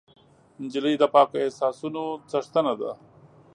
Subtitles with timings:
[0.61, 2.91] نجلۍ د پاکو احساسونو څښتنه ده.